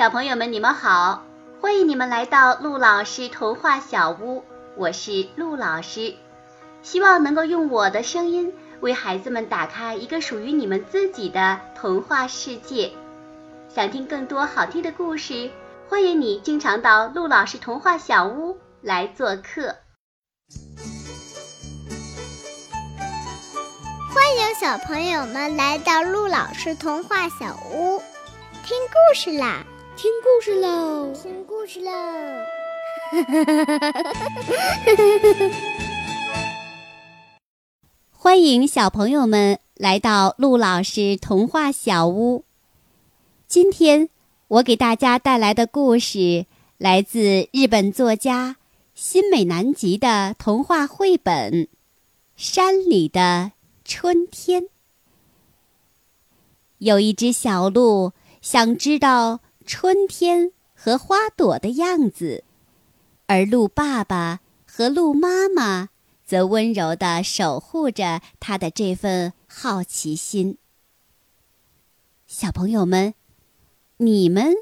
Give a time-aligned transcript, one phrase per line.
[0.00, 1.22] 小朋友们，你们好！
[1.60, 4.42] 欢迎你们来到陆老师童话小屋，
[4.74, 6.14] 我是陆老师。
[6.80, 8.50] 希望能够用我的声音
[8.80, 12.90] 为孩子们打开一个属于你们自己的童话世界。
[13.68, 15.50] 想听更多好听的故事，
[15.86, 19.76] 欢迎你经常到陆老师童话小屋来做客。
[24.14, 27.98] 欢迎小朋友们来到陆老师童话小屋，
[28.64, 29.62] 听故事啦！
[30.00, 31.12] 听故事喽！
[31.12, 31.92] 听故事喽！
[38.10, 42.46] 欢迎小朋友们来到陆老师童话小屋。
[43.46, 44.08] 今天
[44.48, 46.46] 我给大家带来的故事
[46.78, 48.56] 来自日本作家
[48.94, 51.52] 新美南吉的童话绘本
[52.36, 53.52] 《山里的
[53.84, 54.62] 春天》。
[56.78, 59.40] 有一只小鹿想知道。
[59.66, 62.44] 春天和花朵的样子，
[63.26, 65.90] 而鹿爸爸和鹿妈妈
[66.24, 70.58] 则温柔地守护着他的这份好奇心。
[72.26, 73.14] 小朋友们，
[73.98, 74.54] 你们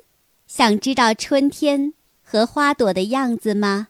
[0.47, 3.89] 想知道春天和花朵的样子吗？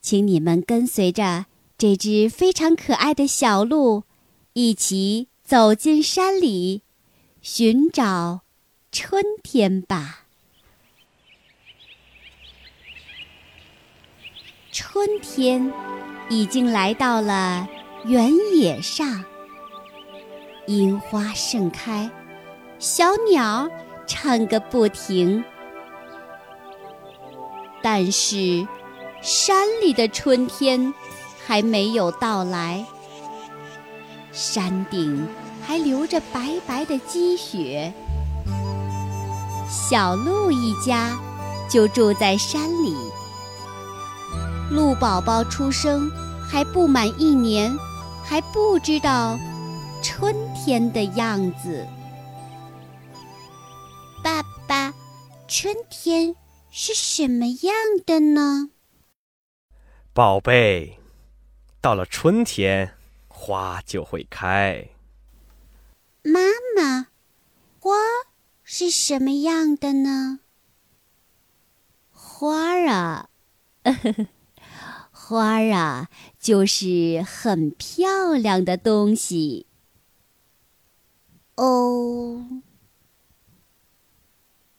[0.00, 1.46] 请你们跟随着
[1.78, 4.04] 这只非常可爱的小鹿，
[4.52, 6.82] 一起走进山里，
[7.40, 8.41] 寻找。
[8.92, 10.26] 春天吧，
[14.70, 15.72] 春天
[16.28, 17.66] 已经来到了
[18.04, 19.24] 原野上，
[20.66, 22.10] 樱花盛开，
[22.78, 23.66] 小鸟
[24.06, 25.42] 唱个不停。
[27.82, 28.68] 但是，
[29.22, 30.92] 山里的春天
[31.46, 32.84] 还没有到来，
[34.32, 35.26] 山顶
[35.66, 37.90] 还留着白白的积雪。
[39.72, 41.18] 小鹿一家
[41.66, 42.94] 就住在山里。
[44.70, 46.10] 鹿宝宝出生
[46.46, 47.74] 还不满一年，
[48.22, 49.38] 还不知道
[50.02, 51.88] 春天的样子。
[54.22, 54.92] 爸爸，
[55.48, 56.36] 春天
[56.70, 58.68] 是什么样的呢？
[60.12, 60.98] 宝贝，
[61.80, 62.94] 到了春天，
[63.26, 64.90] 花就会开。
[66.22, 66.40] 妈
[66.76, 67.06] 妈，
[67.80, 67.96] 花。
[68.74, 70.40] 是什么样的呢？
[72.10, 73.28] 花儿啊，
[75.12, 76.08] 花儿啊，
[76.40, 79.66] 就是很漂亮的东西。
[81.56, 82.62] 哦，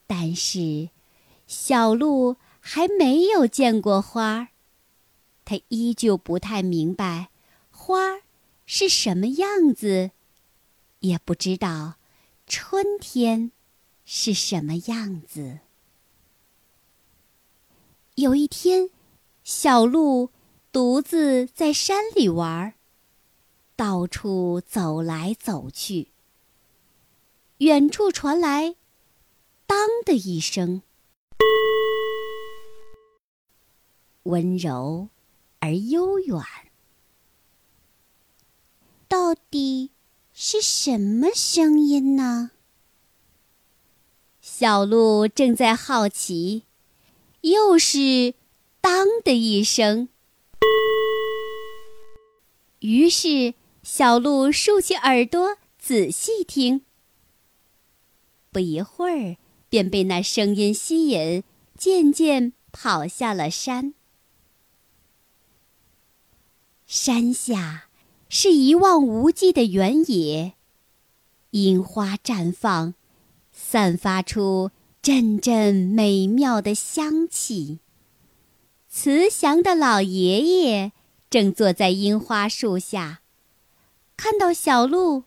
[0.07, 0.89] 但是
[1.45, 4.47] 小鹿还没有见过花儿，
[5.45, 7.29] 它依旧不太明白
[7.69, 8.23] 花儿
[8.65, 10.09] 是什么样子，
[11.01, 11.97] 也不知道
[12.47, 13.51] 春天。
[14.05, 15.59] 是什么样子？
[18.15, 18.89] 有一天，
[19.43, 20.29] 小鹿
[20.71, 22.75] 独自在山里玩，
[23.75, 26.09] 到处走来走去。
[27.57, 28.75] 远处传来
[29.65, 30.81] “当”的一声，
[34.23, 35.09] 温柔
[35.59, 36.39] 而悠远。
[39.07, 39.91] 到底
[40.33, 42.51] 是什么声音呢？
[44.55, 46.61] 小鹿正在好奇，
[47.41, 48.35] 又是
[48.81, 50.09] “当”的一声。
[52.81, 56.81] 于是，小鹿竖起耳朵仔细听。
[58.51, 59.37] 不一会儿，
[59.69, 61.43] 便被那声音吸引，
[61.75, 63.95] 渐渐跑下了山。
[66.85, 67.85] 山下
[68.29, 70.53] 是一望无际的原野，
[71.49, 72.93] 樱花绽放。
[73.53, 74.71] 散发出
[75.01, 77.79] 阵阵美妙的香气。
[78.89, 80.91] 慈祥的老爷爷
[81.29, 83.21] 正坐在樱花树下，
[84.17, 85.23] 看到小鹿，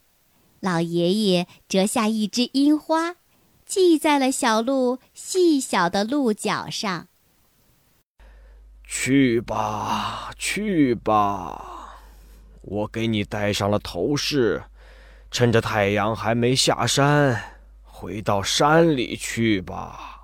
[0.61, 3.17] 老爷爷折下一只樱花，
[3.65, 7.09] 系在了小鹿细小的鹿角上。
[8.85, 11.97] 去吧，去吧，
[12.63, 14.63] 我给你戴上了头饰，
[15.33, 17.56] 趁着太阳还没下山。
[17.99, 20.21] 回到山里去吧。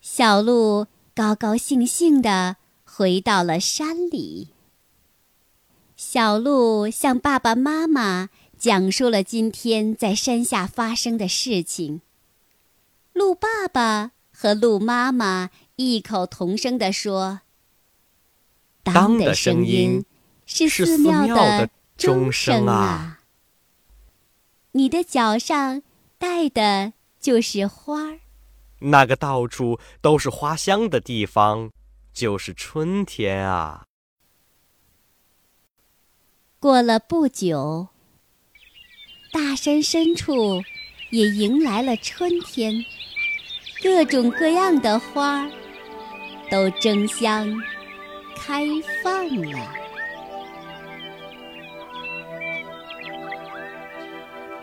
[0.00, 4.50] 小鹿高高兴兴地回到了山里。
[5.96, 12.02] 小鹿向爸爸妈妈讲述了今天在山下发生的事情。
[13.12, 17.40] 鹿爸爸和鹿妈妈异口同声地说
[18.84, 20.04] ：“当的声音
[20.46, 23.22] 是寺庙的钟声啊！
[24.70, 25.82] 你的脚上。”
[26.18, 28.18] 戴的就是花儿，
[28.80, 31.70] 那个到处都是花香的地方，
[32.12, 33.84] 就是春天啊。
[36.60, 37.88] 过了不久，
[39.32, 40.60] 大山深处
[41.10, 42.74] 也迎来了春天，
[43.80, 45.50] 各种各样的花儿
[46.50, 47.48] 都争相
[48.36, 48.66] 开
[49.04, 49.72] 放了。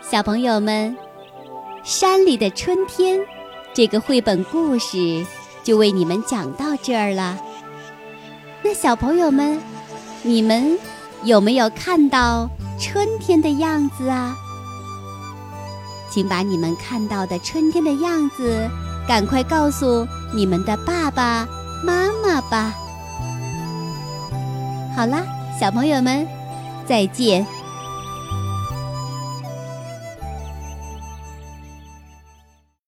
[0.02, 0.96] 小朋友们，
[1.86, 3.20] 山里的春天。
[3.72, 5.24] 这个绘本故事
[5.62, 7.38] 就为你们讲到这儿了。
[8.60, 9.56] 那小朋友们，
[10.24, 10.76] 你们
[11.22, 12.50] 有没有看到
[12.80, 14.34] 春天的样子啊？
[16.10, 18.68] 请把你们看到的春天的样子
[19.06, 20.04] 赶快告诉
[20.34, 21.46] 你们的爸爸
[21.84, 22.74] 妈妈吧。
[24.96, 25.22] 好啦，
[25.60, 26.26] 小朋友们，
[26.84, 27.46] 再见。